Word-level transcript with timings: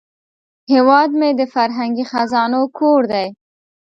هیواد 0.71 1.09
مې 1.19 1.29
د 1.39 1.41
فرهنګي 1.53 2.05
خزانو 2.11 2.61
کور 2.77 3.01
دی 3.11 3.27